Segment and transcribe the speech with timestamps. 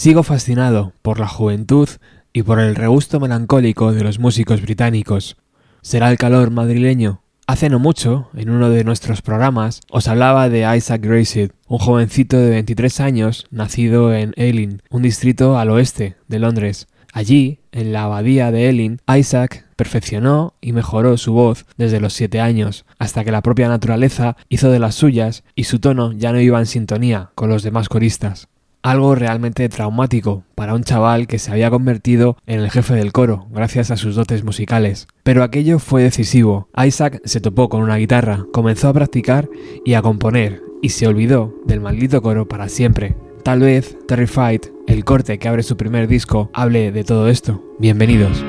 [0.00, 1.86] Sigo fascinado por la juventud
[2.32, 5.36] y por el regusto melancólico de los músicos británicos.
[5.82, 7.20] ¿Será el calor madrileño?
[7.46, 12.38] Hace no mucho, en uno de nuestros programas, os hablaba de Isaac Gracid, un jovencito
[12.38, 16.88] de 23 años nacido en Ealing, un distrito al oeste de Londres.
[17.12, 22.40] Allí, en la abadía de Ealing, Isaac perfeccionó y mejoró su voz desde los 7
[22.40, 26.40] años, hasta que la propia naturaleza hizo de las suyas y su tono ya no
[26.40, 28.48] iba en sintonía con los demás coristas.
[28.82, 33.46] Algo realmente traumático para un chaval que se había convertido en el jefe del coro
[33.50, 35.06] gracias a sus dotes musicales.
[35.22, 36.68] Pero aquello fue decisivo.
[36.74, 39.50] Isaac se topó con una guitarra, comenzó a practicar
[39.84, 43.16] y a componer, y se olvidó del maldito coro para siempre.
[43.44, 47.62] Tal vez Terrified, el corte que abre su primer disco, hable de todo esto.
[47.78, 48.42] Bienvenidos.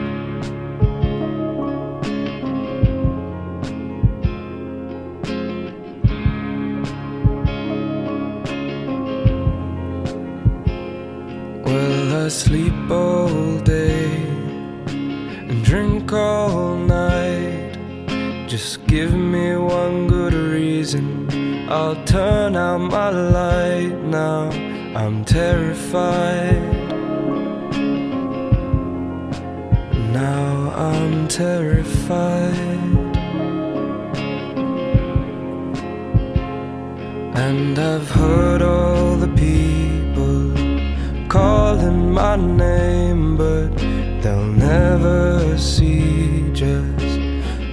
[12.32, 14.06] Sleep all day
[15.50, 17.76] and drink all night.
[18.48, 21.28] Just give me one good reason.
[21.70, 24.50] I'll turn out my light now.
[24.96, 26.62] I'm terrified.
[30.14, 32.80] Now I'm terrified.
[37.36, 39.81] And I've heard all the people
[41.32, 43.70] calling my name, but
[44.22, 47.18] they'll never see just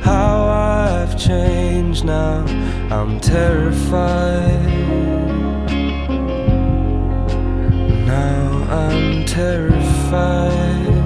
[0.01, 2.45] how I've changed now.
[2.89, 4.64] I'm terrified.
[8.06, 10.98] Now I'm terrified.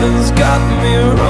[0.00, 1.29] Something's got me wrong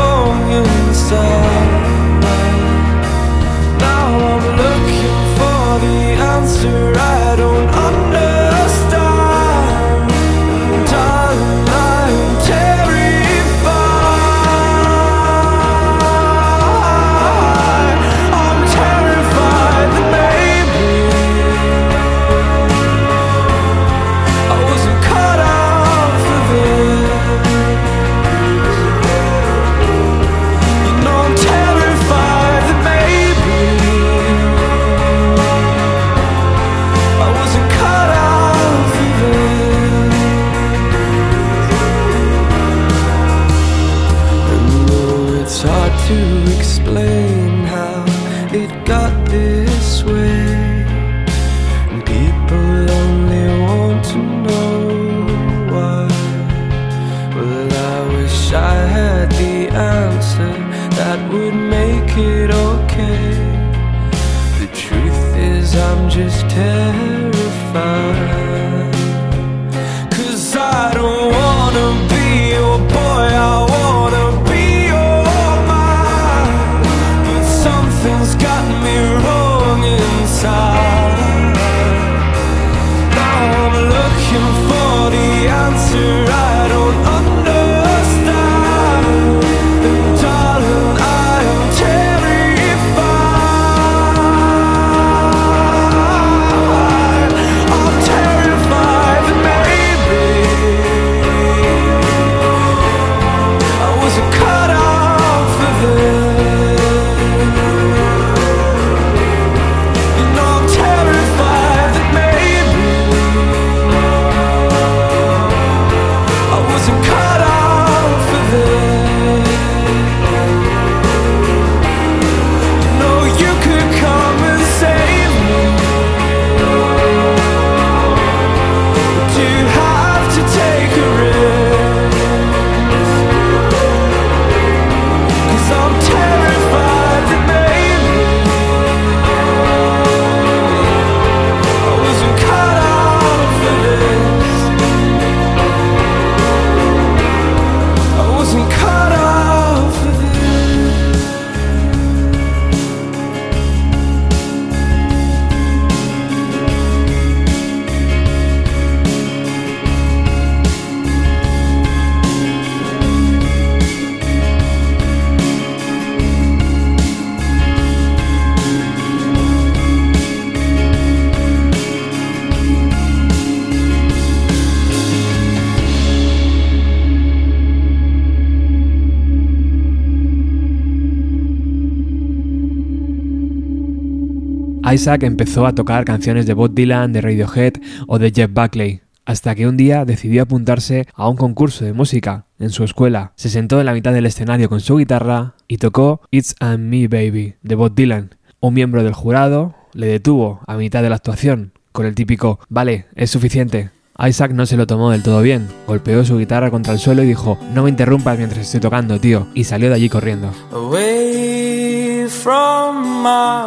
[185.00, 187.73] Isaac empezó a tocar canciones de Bob Dylan, de Radiohead
[188.06, 192.44] o de Jeff Buckley, hasta que un día decidió apuntarse a un concurso de música
[192.58, 193.32] en su escuela.
[193.35, 197.08] Se sentó en la mitad del escenario con su guitarra y tocó It's and Me
[197.08, 198.35] Baby de Bob Dylan.
[198.61, 203.06] Un miembro del jurado le detuvo a mitad de la actuación con el típico Vale,
[203.14, 203.88] es suficiente.
[204.22, 207.28] Isaac no se lo tomó del todo bien, golpeó su guitarra contra el suelo y
[207.28, 210.50] dijo No me interrumpas mientras estoy tocando, tío, y salió de allí corriendo.
[210.72, 213.61] away from my.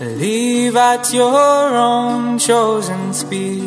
[0.00, 3.62] Leave at your own chosen speed.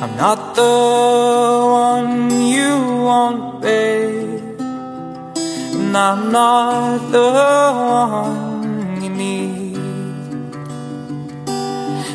[0.00, 4.58] I'm not the one you want, babe.
[5.36, 7.30] And I'm not the
[7.90, 9.63] one you need.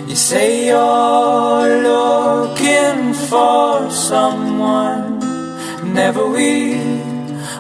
[0.10, 5.20] You say you're looking for someone,
[5.94, 7.04] never weak,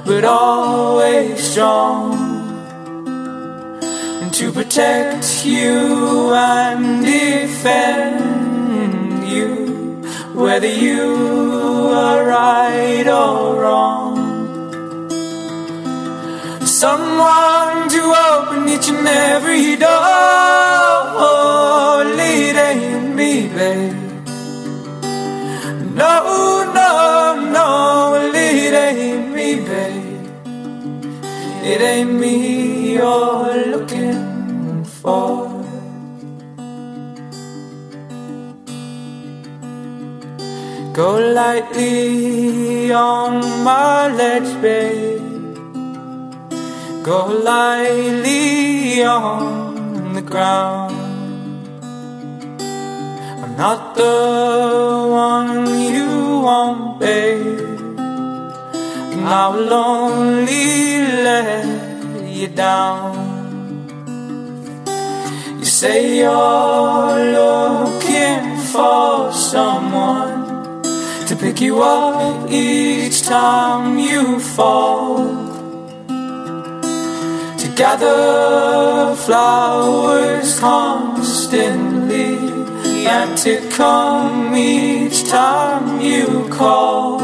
[0.03, 2.17] but always strong.
[4.21, 8.19] And to protect you and defend
[9.29, 10.01] you,
[10.33, 14.17] whether you are right or wrong.
[16.65, 20.68] Someone to open each and every door,
[23.55, 23.93] babe.
[25.99, 26.13] No,
[26.77, 26.91] no,
[27.55, 27.69] no,
[28.33, 30.25] leading me, babe.
[31.71, 35.47] It ain't me you're looking for.
[40.99, 41.09] Go
[41.39, 43.33] lightly on
[43.63, 45.55] my ledge, babe.
[47.03, 47.19] Go
[47.51, 50.98] lightly on the ground.
[53.59, 57.59] Not the one you want, babe.
[59.11, 61.67] And I will only let
[62.25, 63.19] you down.
[65.59, 70.81] You say you're looking for someone
[71.27, 75.17] to pick you up each time you fall
[77.59, 82.28] to gather flowers constantly
[83.07, 87.21] and to come each time you call.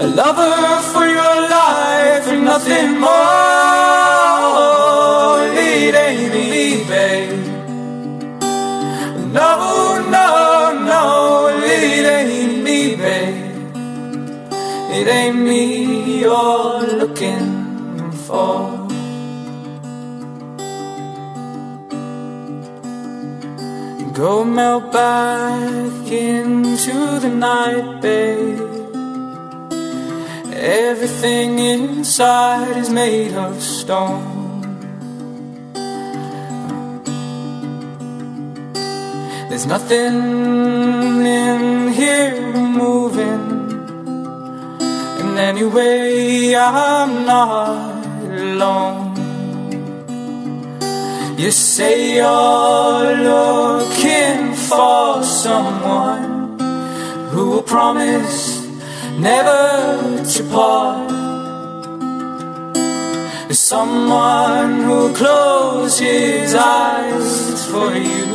[0.00, 3.10] A lover for your life and nothing more.
[5.54, 7.46] Leading me, babe.
[9.32, 9.52] No,
[10.16, 10.28] no,
[10.92, 11.04] no,
[11.66, 13.74] leading me, babe.
[14.98, 18.79] It ain't me you're looking for.
[24.20, 28.60] Go melt back into the night, babe.
[30.52, 34.92] Everything inside is made of stone.
[39.48, 43.46] There's nothing in here moving.
[45.20, 49.09] And anyway, I'm not alone.
[51.40, 56.60] You say you're looking for someone
[57.30, 58.68] who will promise
[59.18, 61.10] never to part.
[63.50, 68.28] Is someone who'll close his eyes for you.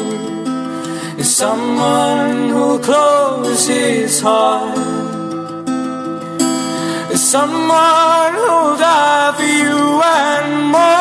[1.19, 4.79] Is someone who'll close his heart.
[7.13, 10.94] Is Someone who'll die for you and more.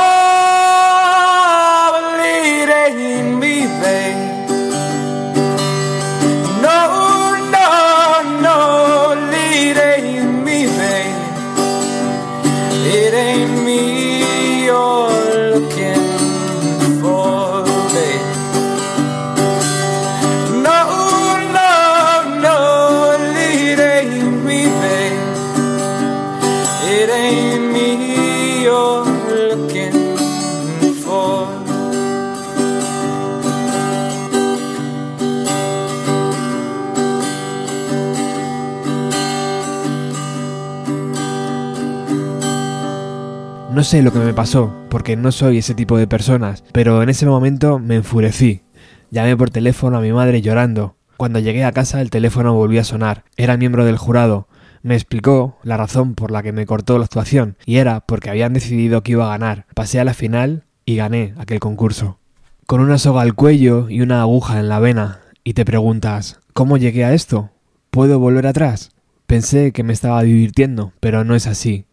[43.85, 47.11] No sé lo que me pasó, porque no soy ese tipo de personas, pero en
[47.11, 48.63] ese momento me enfurecí.
[49.11, 50.97] Llamé por teléfono a mi madre llorando.
[51.19, 53.25] Cuando llegué a casa el teléfono volvió a sonar.
[53.37, 54.49] Era miembro del jurado.
[54.81, 58.55] Me explicó la razón por la que me cortó la actuación, y era porque habían
[58.55, 59.67] decidido que iba a ganar.
[59.75, 62.19] Pasé a la final y gané aquel concurso.
[62.67, 66.79] Con una soga al cuello y una aguja en la vena, y te preguntas, ¿cómo
[66.79, 67.51] llegué a esto?
[67.91, 68.93] ¿Puedo volver atrás?
[69.27, 71.85] Pensé que me estaba divirtiendo, pero no es así.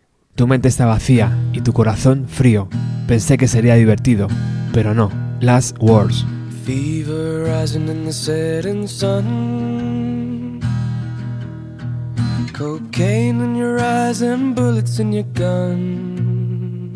[0.42, 2.68] Tu mente está vacía y tu corazón frío.
[3.08, 4.28] Pensé que sería divertido,
[4.74, 5.12] pero no.
[5.40, 6.26] Last Words.
[6.66, 10.60] Fever rising in the setting sun.
[12.54, 16.92] Cocaine in your eyes and bullets in your gun.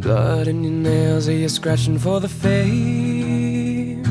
[0.00, 4.02] Blood in your nails, are you scratching for the fame?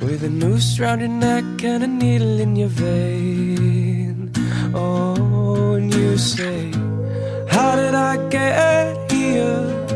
[0.00, 3.53] With a noose round your neck and a needle in your vein.
[4.76, 6.72] Oh, and you say,
[7.48, 9.86] How did I get here?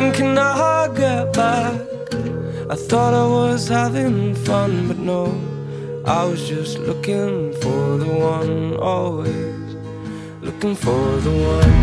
[0.00, 1.80] And can I get back?
[2.70, 5.26] I thought I was having fun, but no,
[6.06, 9.76] I was just looking for the one, always
[10.40, 11.74] looking for the one.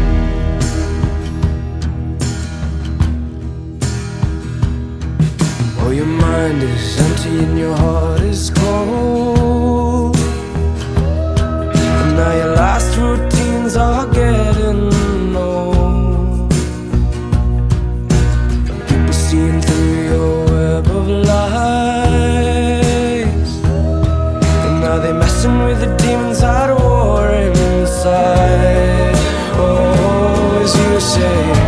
[5.79, 9.61] Oh, your mind is empty and your heart is cold.
[12.21, 16.51] Now your last routines are getting old.
[18.87, 21.91] People seeing through your web of lies.
[24.65, 29.15] And now they're messing with the demons at war inside.
[29.57, 31.61] Oh, as you say,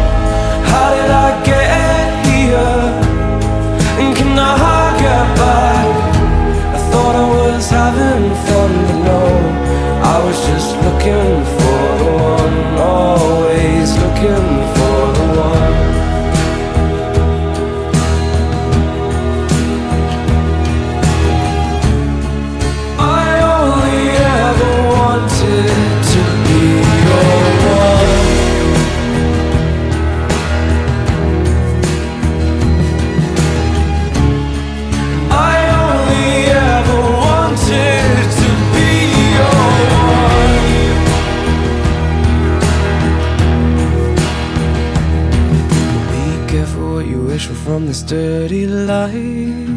[47.83, 49.69] from this dirty life.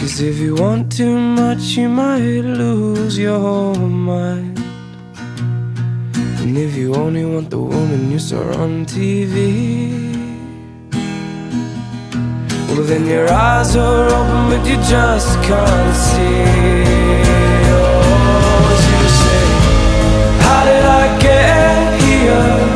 [0.00, 4.58] Cause if you want too much, you might lose your mind.
[6.40, 9.36] And if you only want the woman you saw on TV.
[12.68, 16.42] Well, then your eyes are open, but you just can't see.
[17.70, 19.44] Oh, as you say,
[20.44, 22.71] how did I get here?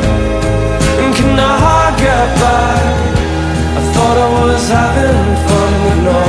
[2.17, 2.85] Get back?
[3.79, 6.23] I thought I was having fun, but no,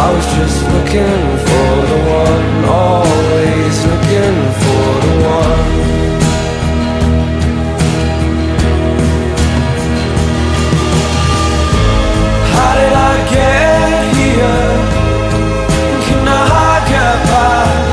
[0.00, 2.46] I was just looking for the one,
[2.80, 5.64] always looking for the one.
[12.54, 14.64] How did I get here?
[16.06, 17.84] Can I get back?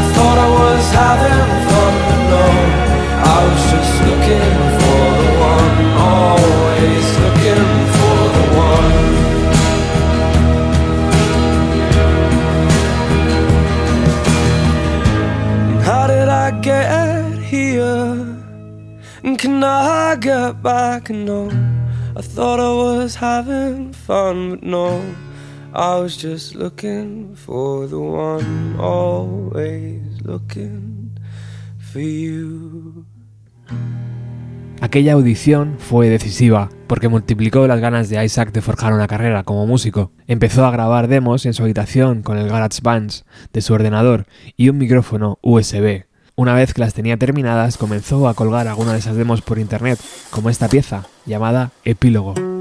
[0.00, 2.44] I thought I was having fun, but no,
[3.24, 4.05] I was just
[19.66, 21.10] I back?
[21.10, 25.02] I thought I was fun, but no,
[25.74, 30.06] I was just for the one, always.
[34.82, 39.66] Aquella audición fue decisiva porque multiplicó las ganas de Isaac de forjar una carrera como
[39.66, 40.12] músico.
[40.26, 43.12] Empezó a grabar demos en su habitación con el GarageBand
[43.52, 46.04] de su ordenador y un micrófono USB.
[46.38, 49.98] Una vez que las tenía terminadas, comenzó a colgar algunas de esas demos por internet,
[50.28, 52.55] como esta pieza, llamada Epílogo.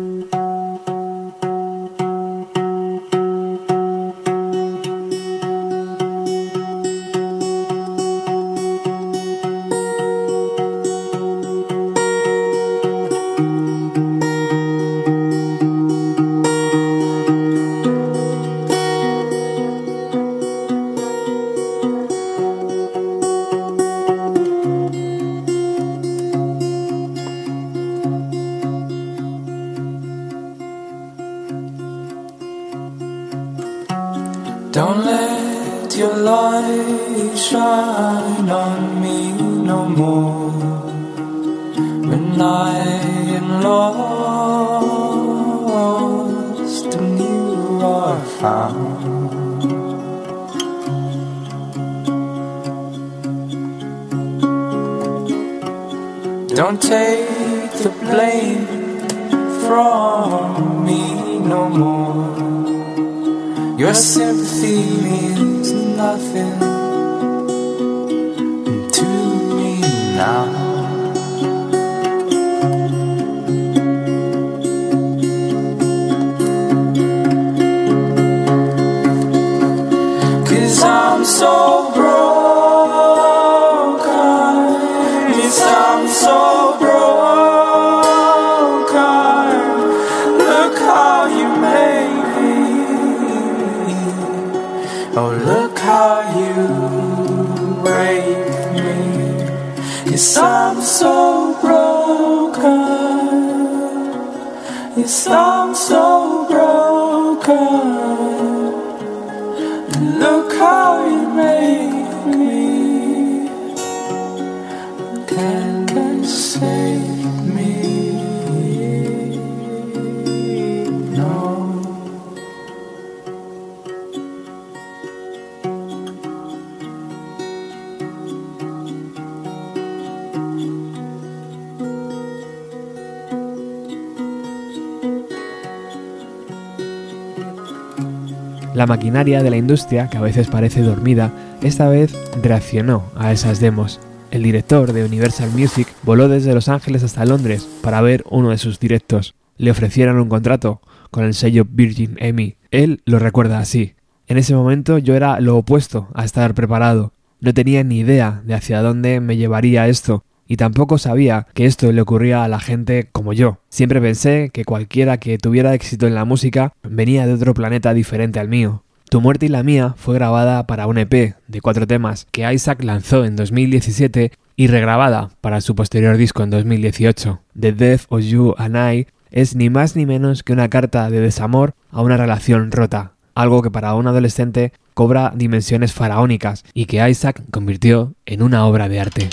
[138.76, 142.14] La maquinaria de la industria, que a veces parece dormida, esta vez
[142.44, 144.02] reaccionó a esas demos.
[144.32, 148.58] El director de Universal Music voló desde Los Ángeles hasta Londres para ver uno de
[148.58, 149.34] sus directos.
[149.56, 152.58] Le ofrecieron un contrato con el sello Virgin Emmy.
[152.70, 153.94] Él lo recuerda así.
[154.28, 157.14] En ese momento yo era lo opuesto a estar preparado.
[157.40, 161.92] No tenía ni idea de hacia dónde me llevaría esto, y tampoco sabía que esto
[161.92, 163.60] le ocurría a la gente como yo.
[163.70, 168.40] Siempre pensé que cualquiera que tuviera éxito en la música venía de otro planeta diferente
[168.40, 168.84] al mío.
[169.10, 172.84] Tu muerte y la mía fue grabada para un EP de cuatro temas que Isaac
[172.84, 177.42] lanzó en 2017 y regrabada para su posterior disco en 2018.
[177.60, 181.20] The Death of You and I es ni más ni menos que una carta de
[181.20, 187.08] desamor a una relación rota, algo que para un adolescente cobra dimensiones faraónicas y que
[187.08, 189.30] Isaac convirtió en una obra de arte.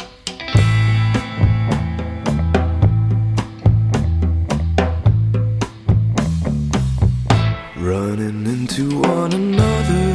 [7.83, 10.14] Running into one another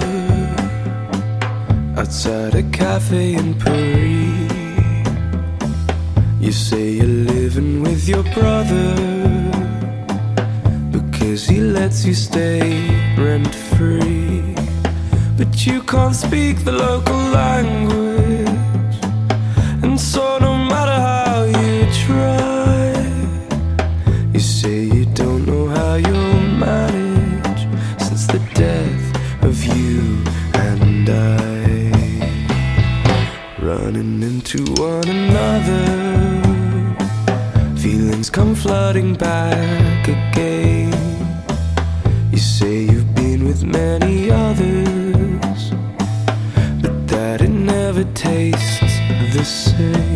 [1.98, 4.52] outside a cafe in Paris.
[6.40, 8.96] You say you're living with your brother
[10.94, 14.56] because he lets you stay rent free.
[15.36, 18.96] But you can't speak the local language,
[19.84, 22.96] and so no matter how you try,
[24.34, 24.86] you say
[33.88, 35.86] Running into one another,
[37.78, 40.94] feelings come flooding back again.
[42.30, 45.72] You say you've been with many others,
[46.82, 49.00] but that it never tastes
[49.34, 50.07] the same.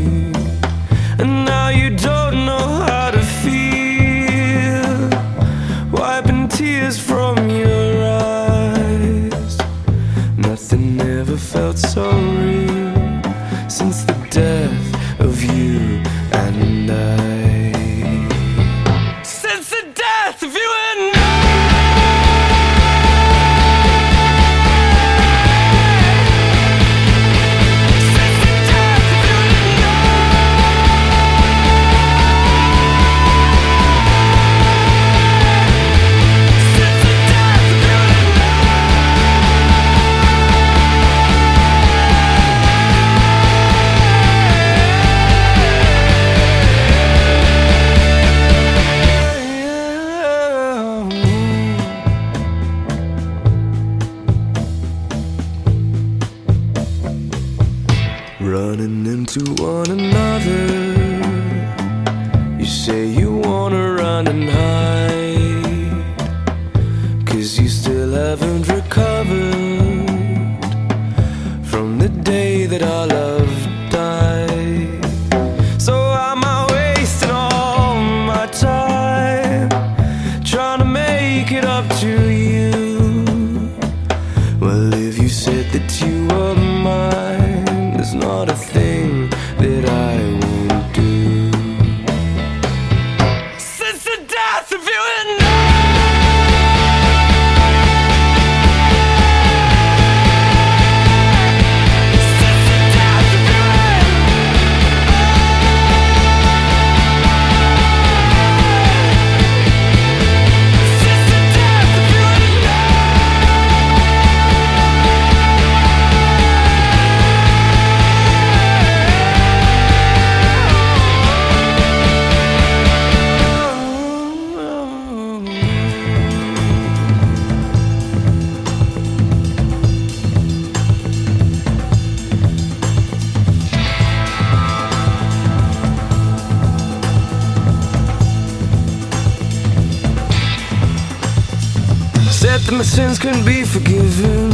[143.02, 144.50] Sins couldn't be forgiven.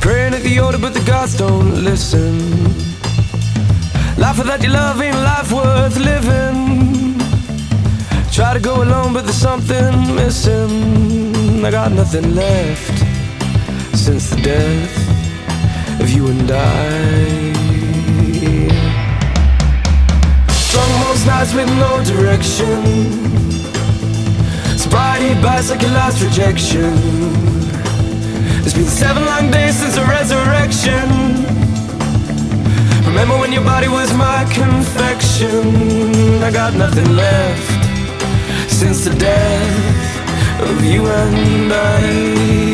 [0.00, 2.34] Praying at the altar, but the gods don't listen.
[4.22, 6.58] Life without your love ain't life worth living.
[8.36, 11.64] Try to go alone, but there's something missing.
[11.64, 12.96] I got nothing left
[14.04, 14.94] since the death
[16.02, 16.86] of you and I.
[20.66, 23.45] Strung most nights with no direction.
[24.86, 26.92] Sobriety bites like your last rejection.
[28.64, 31.06] It's been seven long days since the resurrection.
[33.04, 36.40] Remember when your body was my confection?
[36.40, 42.65] I got nothing left since the death of you and I.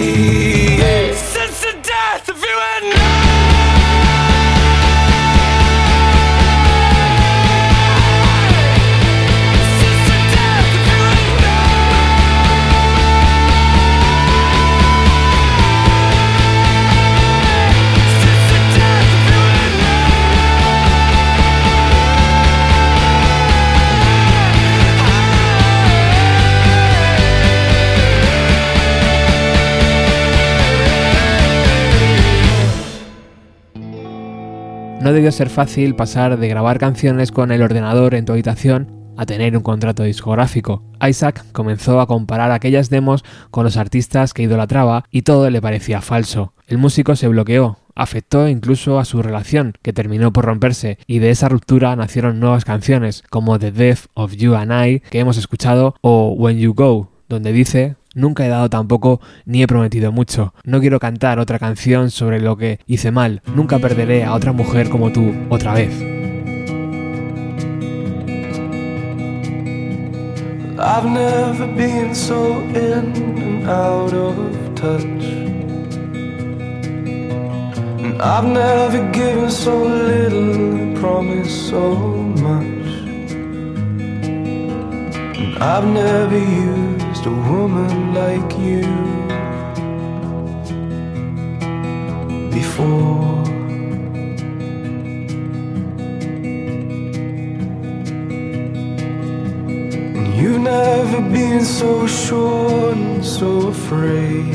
[35.12, 39.55] Debió ser fácil pasar de grabar canciones con el ordenador en tu habitación a tener
[39.55, 40.83] un contrato discográfico.
[41.07, 46.01] Isaac comenzó a comparar aquellas demos con los artistas que idolatraba y todo le parecía
[46.01, 46.55] falso.
[46.66, 51.29] El músico se bloqueó, afectó incluso a su relación, que terminó por romperse, y de
[51.29, 55.94] esa ruptura nacieron nuevas canciones, como The Death of You and I, que hemos escuchado,
[56.01, 60.53] o When You Go, donde dice Nunca he dado tampoco ni he prometido mucho.
[60.64, 63.42] No quiero cantar otra canción sobre lo que hice mal.
[63.55, 65.92] Nunca perderé a otra mujer como tú otra vez.
[70.85, 74.35] I've never been so in and out of
[74.75, 75.03] touch.
[78.20, 80.53] I've never given so little,
[87.26, 88.82] a woman like you
[92.50, 93.44] before.
[100.16, 104.54] And you've never been so sure and so afraid.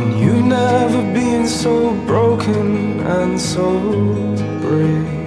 [0.00, 3.68] And you've never been so broken and so
[4.62, 5.18] brave.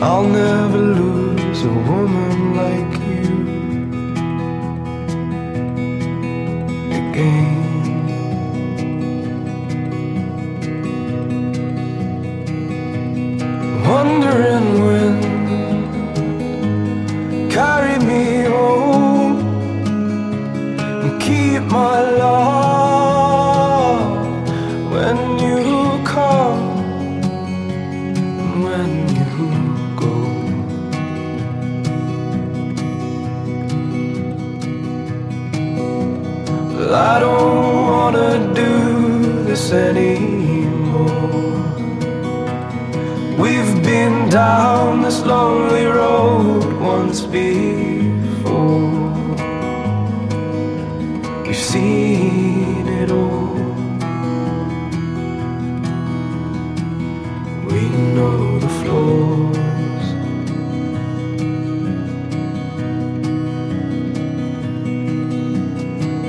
[0.00, 1.27] I'll never lose
[1.64, 3.34] a woman like you
[6.94, 7.67] again.
[39.72, 41.18] Anymore.
[43.38, 48.88] We've been down this lonely road once before.
[51.46, 53.54] We've seen it all.
[57.70, 57.80] We
[58.16, 60.06] know the flaws.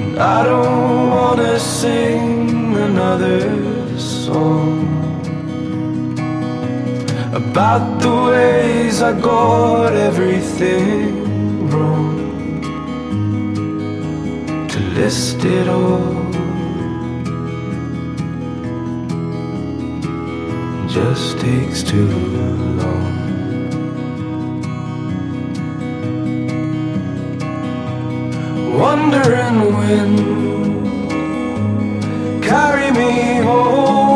[0.02, 2.39] And I don't wanna sing
[3.00, 4.84] another song
[7.34, 12.18] about the ways I got everything wrong.
[14.72, 16.12] To list it all
[20.90, 22.12] just takes too
[22.80, 23.16] long.
[28.78, 30.49] Wondering when
[32.50, 34.09] carry me home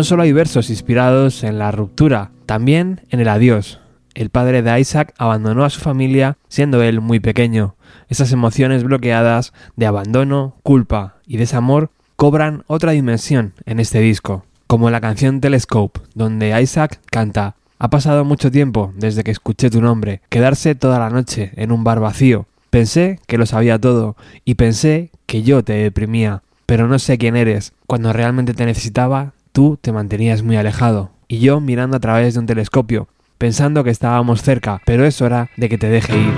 [0.00, 3.80] No solo hay versos inspirados en la ruptura, también en el adiós.
[4.14, 7.74] El padre de Isaac abandonó a su familia siendo él muy pequeño.
[8.08, 14.88] Esas emociones bloqueadas de abandono, culpa y desamor cobran otra dimensión en este disco, como
[14.88, 20.22] la canción Telescope, donde Isaac canta Ha pasado mucho tiempo desde que escuché tu nombre,
[20.30, 22.46] quedarse toda la noche en un bar vacío.
[22.70, 27.36] Pensé que lo sabía todo y pensé que yo te deprimía, pero no sé quién
[27.36, 27.74] eres.
[27.86, 31.10] Cuando realmente te necesitaba, tú te mantenías muy alejado.
[31.28, 33.08] Y yo mirando a través de un telescopio,
[33.38, 36.34] pensando que estábamos cerca, pero es hora de que te deje ir.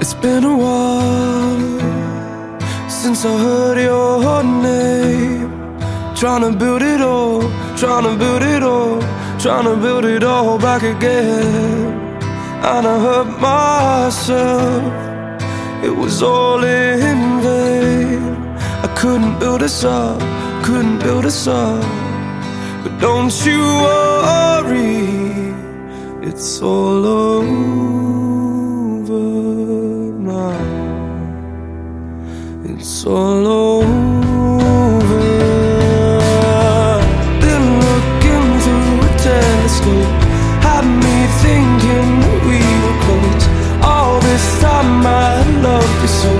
[0.00, 1.80] It's been a while
[2.88, 5.50] since I heard your name.
[6.14, 6.50] Trying to
[7.80, 9.00] trying to build it all,
[9.38, 11.86] trying to build it all back again.
[12.62, 14.82] And I hurt myself,
[15.82, 18.36] it was all in vain.
[18.84, 20.20] I couldn't build us up,
[20.62, 21.82] couldn't build us up.
[22.82, 25.54] But don't you worry,
[26.28, 27.48] it's all over
[30.30, 30.60] now.
[32.62, 34.29] It's all over.
[45.06, 46.32] I loved you so,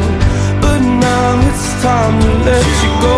[0.61, 3.17] but now it's time to let you go.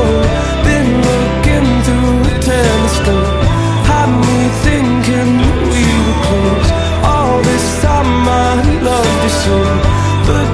[0.66, 3.30] Been looking through a telescope,
[3.90, 6.70] had me thinking that we were close.
[7.12, 8.54] All this time I
[8.88, 9.56] loved you so,
[10.28, 10.48] but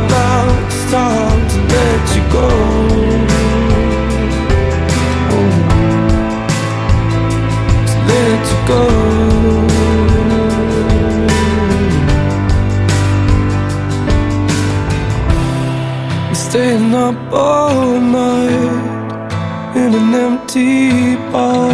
[17.08, 19.32] Up all night
[19.74, 21.72] in an empty bar.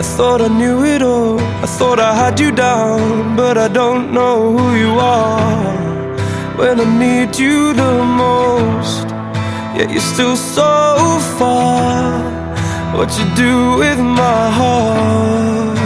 [0.00, 1.40] I thought I knew it all.
[1.64, 5.72] I thought I had you down, but I don't know who you are.
[6.58, 7.94] When I need you the
[8.24, 9.06] most,
[9.74, 12.20] yet you're still so far.
[12.94, 15.78] What you do with my heart?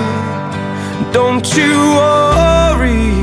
[1.12, 3.14] Don't you worry,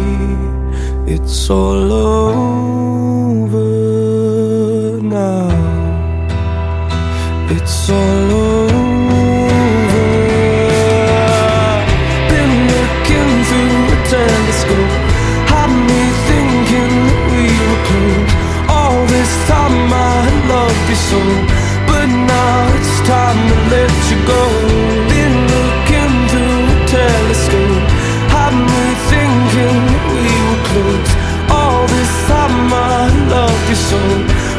[1.06, 2.77] it's all over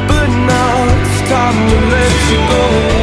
[0.09, 2.98] but now it's time to let you go.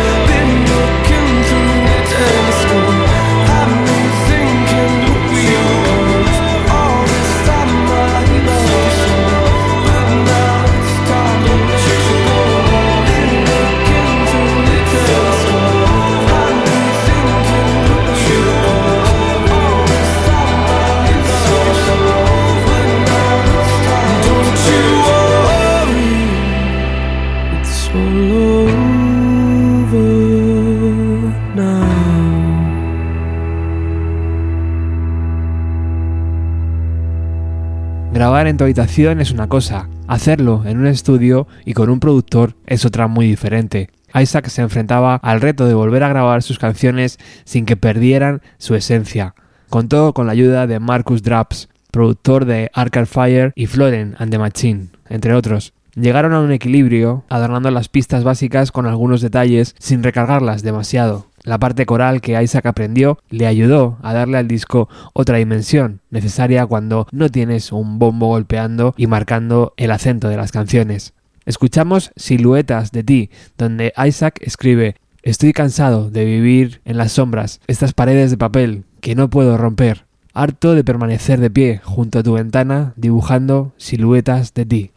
[38.45, 42.85] En tu habitación es una cosa, hacerlo en un estudio y con un productor es
[42.85, 43.89] otra muy diferente.
[44.13, 48.75] Isaac se enfrentaba al reto de volver a grabar sus canciones sin que perdieran su
[48.75, 49.33] esencia.
[49.69, 54.37] Contó con la ayuda de Marcus Draps, productor de Arcade Fire y Floren and the
[54.37, 55.73] Machine, entre otros.
[55.95, 61.31] Llegaron a un equilibrio, adornando las pistas básicas con algunos detalles sin recargarlas demasiado.
[61.45, 66.65] La parte coral que Isaac aprendió le ayudó a darle al disco otra dimensión, necesaria
[66.65, 71.13] cuando no tienes un bombo golpeando y marcando el acento de las canciones.
[71.45, 73.29] Escuchamos Siluetas de ti,
[73.59, 79.13] donde Isaac escribe Estoy cansado de vivir en las sombras, estas paredes de papel que
[79.13, 84.65] no puedo romper, harto de permanecer de pie junto a tu ventana dibujando siluetas de
[84.65, 84.91] ti.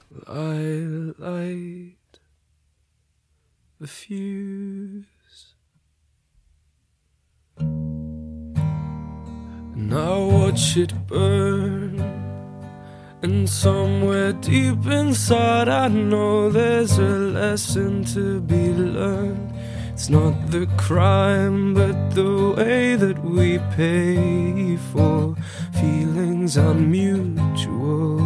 [9.74, 12.00] And I watch it burn.
[13.22, 19.52] And somewhere deep inside, I know there's a lesson to be learned.
[19.92, 25.34] It's not the crime, but the way that we pay for
[25.72, 28.20] feelings unmutual.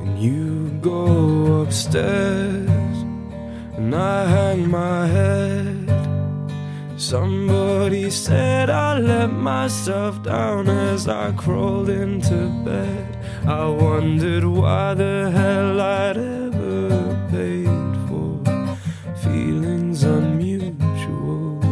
[0.00, 2.87] And you go upstairs,
[3.78, 5.88] and I hang my head.
[6.96, 13.06] Somebody said I let myself down as I crawled into bed.
[13.46, 18.42] I wondered why the hell I'd ever paid for
[19.22, 21.62] feelings unmutual.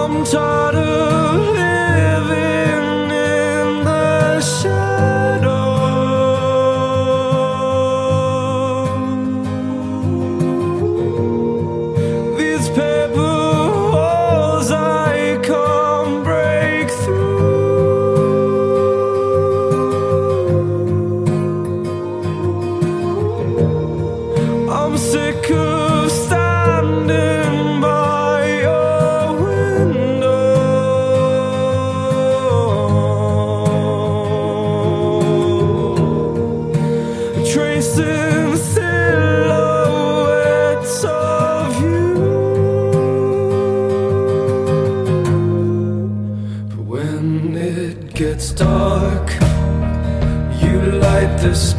[0.00, 1.53] I'm tired of
[51.44, 51.73] light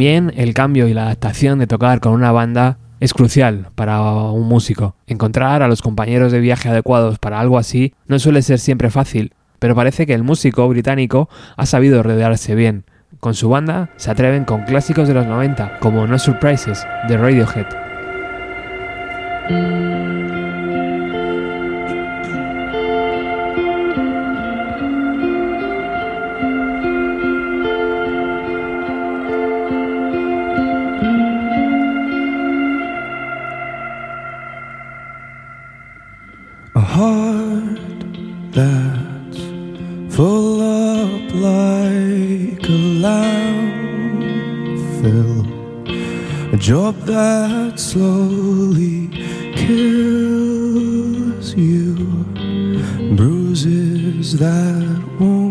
[0.00, 4.48] También el cambio y la adaptación de tocar con una banda es crucial para un
[4.48, 4.96] músico.
[5.06, 9.34] Encontrar a los compañeros de viaje adecuados para algo así no suele ser siempre fácil,
[9.58, 12.84] pero parece que el músico británico ha sabido rodearse bien.
[13.20, 17.66] con su banda se atreven con clásicos de los 90, como No Surprises, de Radiohead.
[38.52, 39.38] That's
[40.14, 43.30] full up like a landfill.
[46.52, 49.08] A job that slowly
[49.54, 51.94] kills you.
[53.16, 55.49] Bruises that won't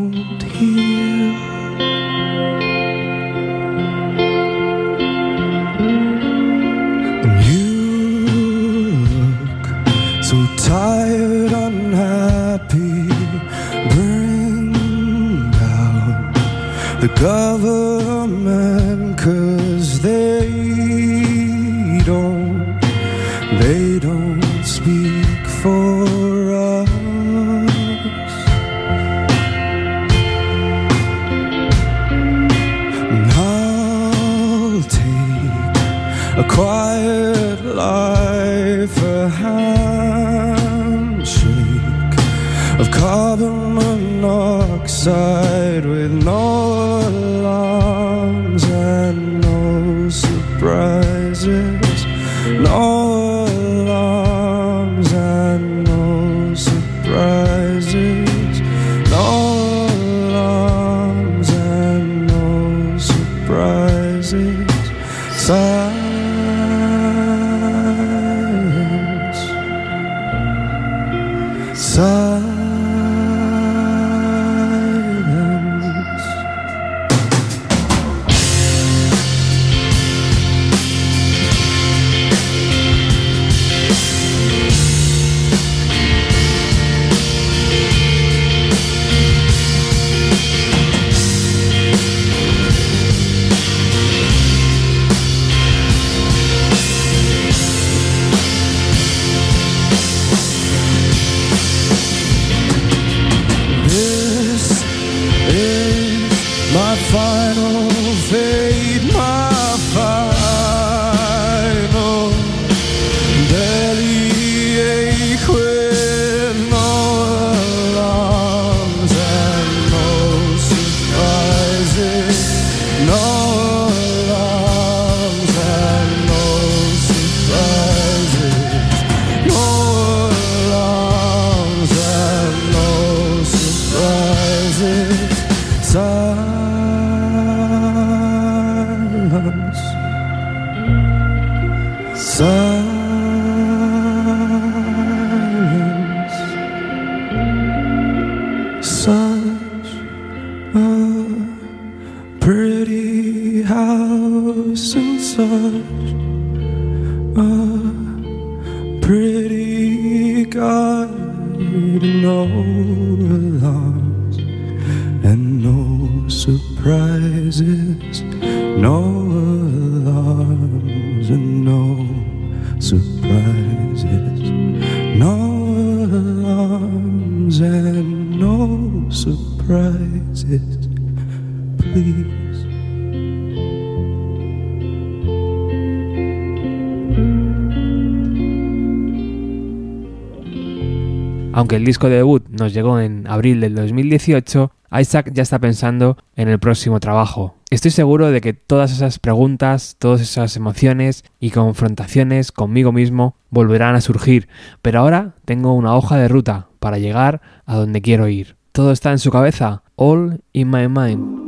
[191.79, 196.49] el disco de debut nos llegó en abril del 2018, Isaac ya está pensando en
[196.49, 197.55] el próximo trabajo.
[197.69, 203.95] Estoy seguro de que todas esas preguntas, todas esas emociones y confrontaciones conmigo mismo volverán
[203.95, 204.49] a surgir,
[204.81, 208.57] pero ahora tengo una hoja de ruta para llegar a donde quiero ir.
[208.73, 211.38] Todo está en su cabeza, all in my mind.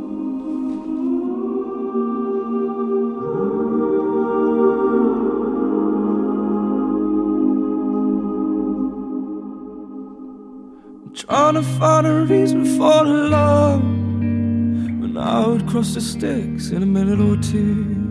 [11.14, 13.82] Trying to find a reason for the love.
[13.82, 18.02] When I would cross the sticks in a minute or two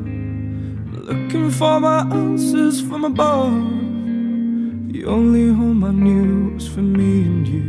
[1.11, 3.51] Looking for my answers from above.
[4.93, 7.61] The only home I knew was for me and you.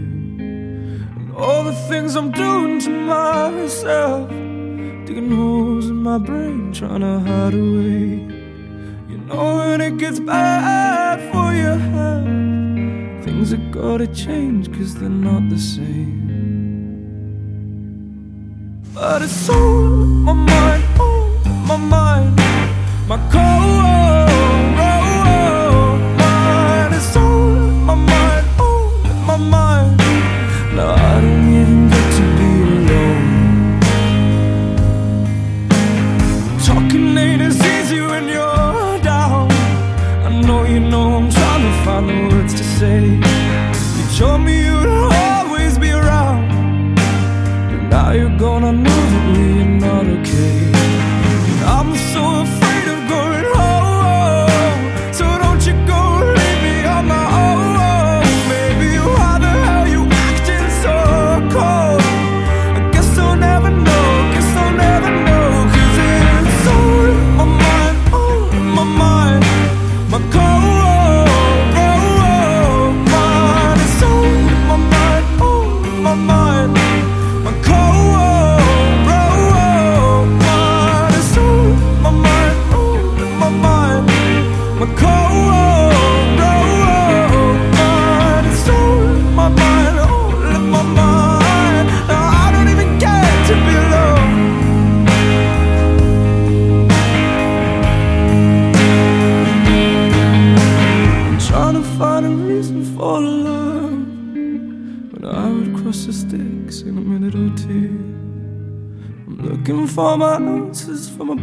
[1.17, 7.21] And all the things I'm doing to myself Digging holes in my brain trying to
[7.21, 8.29] hide away.
[9.09, 12.52] You know when it gets bad for your health
[13.25, 16.23] Things have gotta change cause they're not the same.
[18.93, 22.37] But it's on my mind, on my mind,
[23.07, 23.92] my cold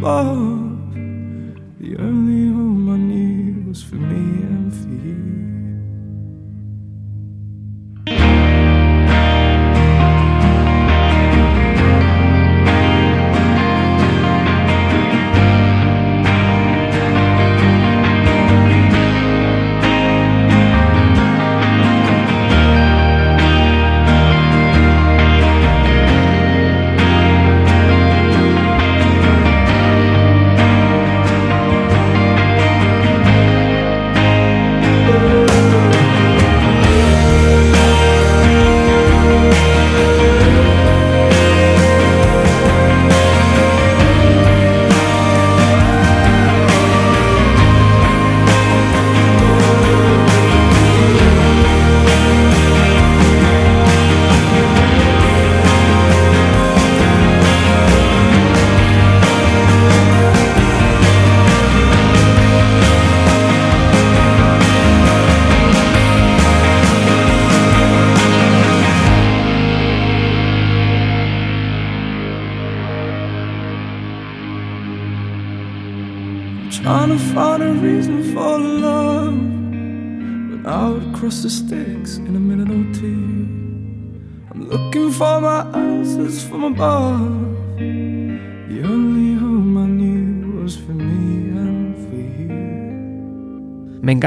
[0.02, 0.49] answers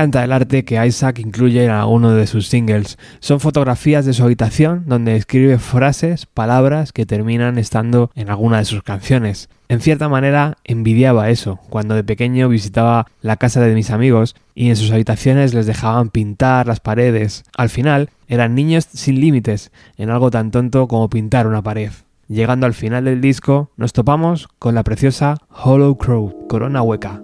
[0.03, 2.97] encanta el arte que Isaac incluye en alguno de sus singles.
[3.21, 8.65] Son fotografías de su habitación donde escribe frases, palabras que terminan estando en alguna de
[8.65, 9.47] sus canciones.
[9.69, 14.67] En cierta manera envidiaba eso cuando de pequeño visitaba la casa de mis amigos y
[14.67, 17.45] en sus habitaciones les dejaban pintar las paredes.
[17.55, 21.91] Al final eran niños sin límites en algo tan tonto como pintar una pared.
[22.27, 27.21] Llegando al final del disco, nos topamos con la preciosa Hollow Crow, Corona Hueca.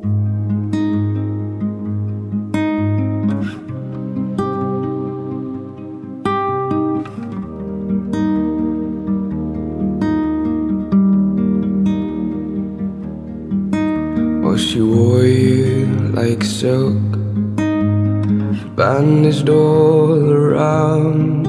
[18.99, 21.45] Bandaged all around.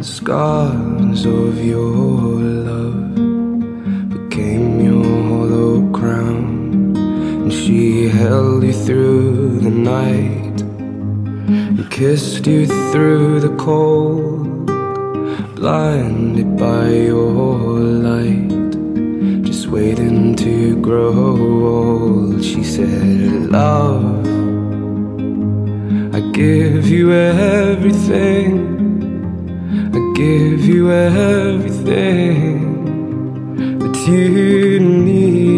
[0.00, 3.14] The scars of your love
[4.14, 10.58] became your hollow crown, and she held you through the night
[11.78, 14.66] and kissed you through the cold,
[15.54, 17.78] blinded by your
[18.08, 18.50] light
[19.46, 21.14] just waiting to grow
[21.78, 22.44] old.
[22.44, 24.41] She said, Love,
[26.32, 28.50] give you everything.
[29.94, 32.54] I give you everything
[33.78, 35.52] that you need.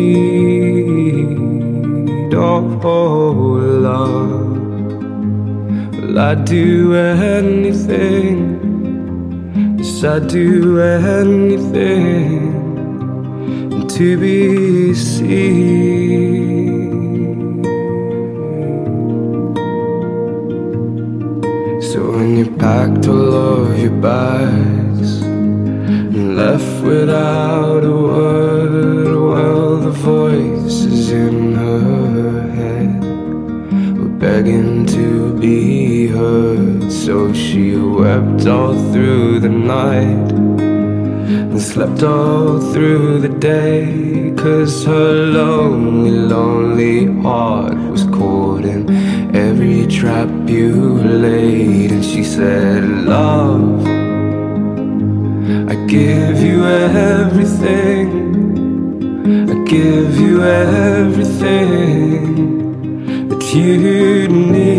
[2.86, 3.30] Oh,
[3.88, 4.58] love.
[5.94, 8.36] Well, I'd do anything.
[9.78, 12.52] Yes, I'd do anything
[13.88, 16.63] to be seen.
[22.64, 29.12] packed all of your bags and left without a word.
[29.28, 33.02] While the voices in her head
[33.98, 40.30] were begging to be heard, so she wept all through the night.
[41.50, 47.76] And slept all through the day, cause her lonely, lonely heart
[49.64, 51.90] every trap you laid.
[51.90, 53.86] And she said, Love,
[55.70, 58.08] I give you everything.
[59.50, 61.58] I give you everything
[63.28, 64.74] that you need.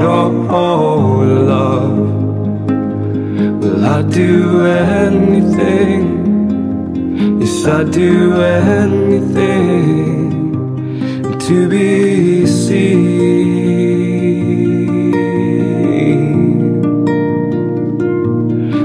[0.00, 1.22] Oh, oh,
[1.52, 1.98] love,
[3.60, 6.04] will I do anything?
[7.40, 10.13] Yes, I do anything
[11.48, 13.04] to be seen.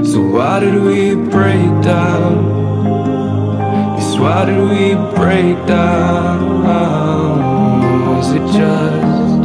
[0.04, 2.34] So why did we break down?
[3.96, 6.64] Yes, why did we break down?
[8.06, 9.42] Was it just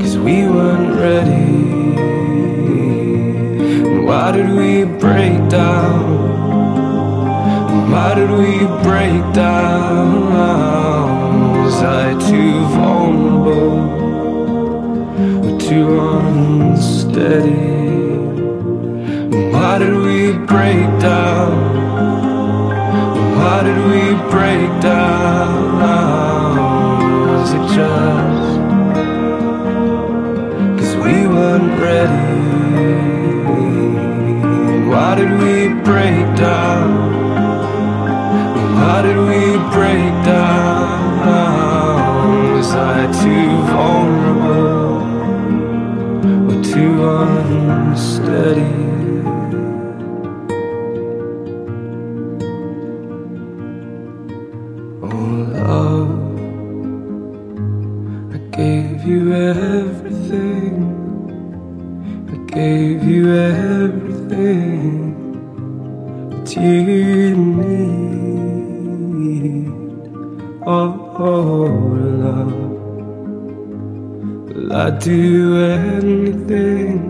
[0.00, 1.96] cause we weren't ready?
[4.06, 6.01] Why did we break down?
[7.92, 10.24] Why did we break down?
[11.62, 13.80] Was I too vulnerable
[15.44, 17.52] or too unsteady?
[19.52, 21.52] Why did we break down?
[23.36, 25.78] Why did we break down?
[27.28, 28.56] Was it just
[30.78, 32.32] cause we weren't ready?
[34.88, 36.81] Why did we break down?
[38.82, 41.20] Why did we break down?
[42.52, 45.02] Was I too vulnerable
[46.50, 48.81] or too unsteady?
[75.02, 77.00] Do anything?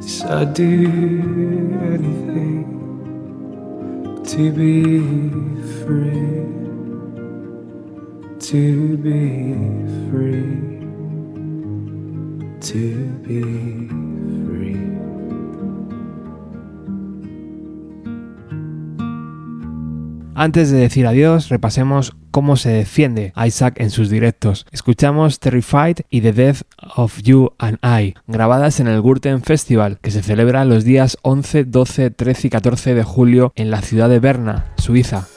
[0.00, 0.88] Yes, I do
[1.94, 2.64] anything
[4.24, 4.98] to be
[5.84, 6.42] free,
[8.40, 9.22] to be
[10.10, 10.58] free,
[12.60, 12.84] to
[13.22, 13.99] be
[20.40, 24.64] Antes de decir adiós, repasemos cómo se defiende Isaac en sus directos.
[24.72, 26.62] Escuchamos Terrified y The Death
[26.96, 31.64] of You and I, grabadas en el Gurten Festival, que se celebra los días 11,
[31.64, 35.28] 12, 13 y 14 de julio en la ciudad de Berna, Suiza.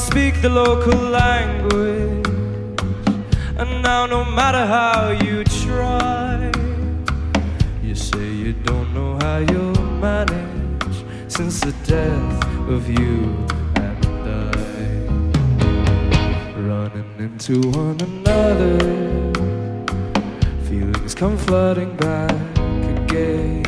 [0.00, 2.26] Speak the local language,
[3.60, 6.50] and now no matter how you try,
[7.82, 13.36] you say you don't know how you'll manage since the death of you
[13.86, 14.50] and I.
[16.70, 18.78] Running into one another,
[20.66, 22.32] feelings come flooding back
[22.96, 23.64] again.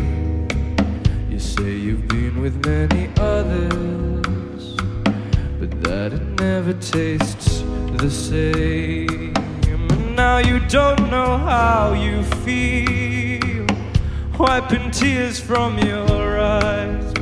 [1.31, 4.12] You say you've been with many others,
[6.93, 7.63] tastes
[7.97, 9.33] the same.
[9.67, 13.67] And now you don't know how you feel,
[14.39, 17.15] wiping tears from your eyes.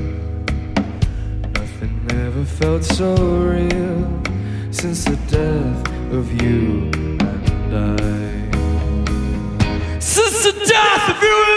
[1.55, 4.23] Nothing ever felt so real
[4.73, 5.81] since the death
[6.12, 6.91] of you
[7.21, 8.01] and I.
[10.01, 11.49] Since the death of you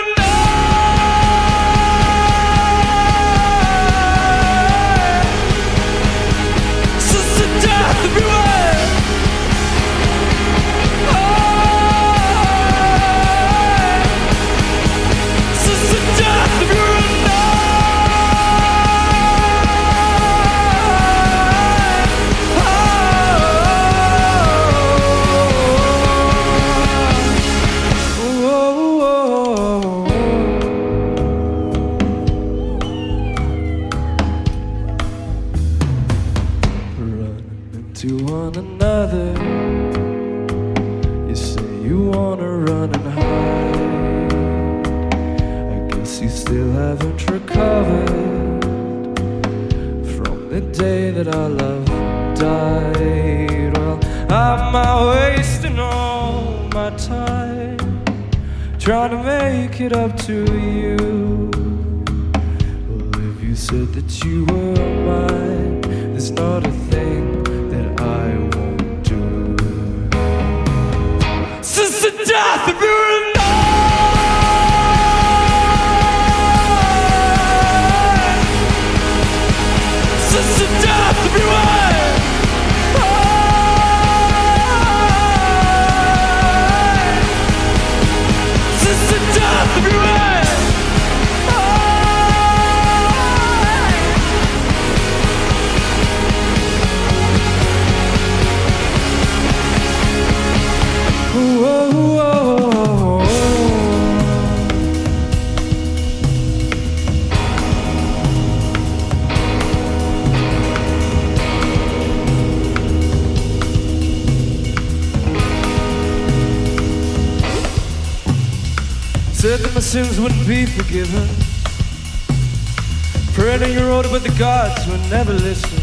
[125.14, 125.78] never listen.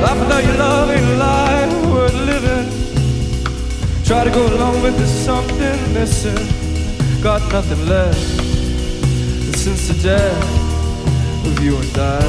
[0.00, 2.68] Life without your love ain't life worth living.
[4.04, 6.42] Try to go along, but there's something missing.
[7.20, 8.20] Got nothing left
[9.62, 12.22] since the death of you and I.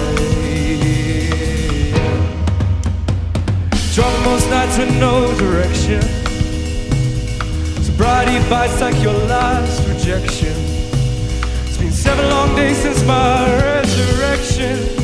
[3.93, 6.01] Drunk most nights with no direction.
[7.88, 10.56] Sobriety bites like your last rejection.
[11.68, 15.03] It's been seven long days since my resurrection.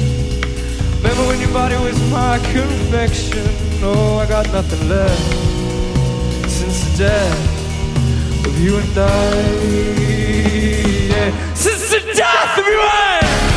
[1.02, 3.48] Remember when your body was my confection?
[3.82, 9.10] Oh, I got nothing left since the death of you and I.
[11.10, 11.54] Yeah.
[11.54, 13.49] Since the death of you and I.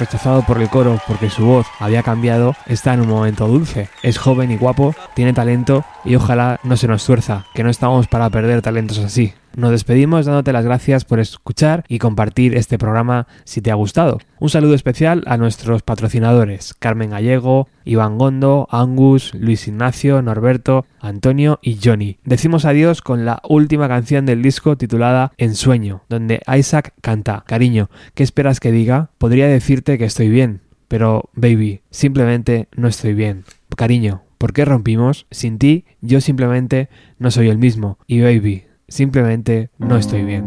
[0.00, 3.88] rechazado por el coro porque su voz había cambiado está en un momento dulce.
[4.02, 8.08] Es joven y guapo, tiene talento y ojalá no se nos tuerza, que no estamos
[8.08, 9.34] para perder talentos así.
[9.56, 14.18] Nos despedimos dándote las gracias por escuchar y compartir este programa si te ha gustado.
[14.38, 21.58] Un saludo especial a nuestros patrocinadores, Carmen Gallego, Iván Gondo, Angus, Luis Ignacio, Norberto, Antonio
[21.62, 22.18] y Johnny.
[22.24, 28.22] Decimos adiós con la última canción del disco titulada Ensueño, donde Isaac canta, cariño, ¿qué
[28.22, 29.10] esperas que diga?
[29.18, 33.44] Podría decirte que estoy bien, pero baby, simplemente no estoy bien.
[33.76, 35.26] Cariño, ¿por qué rompimos?
[35.30, 36.88] Sin ti, yo simplemente
[37.18, 37.98] no soy el mismo.
[38.06, 40.44] Y baby, Simplemente no estoy bien.